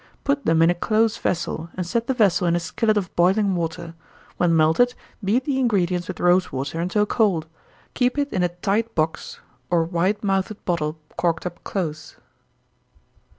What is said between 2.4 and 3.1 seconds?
in a skillet